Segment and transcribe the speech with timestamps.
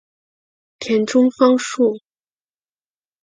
[0.79, 1.99] 田中芳树。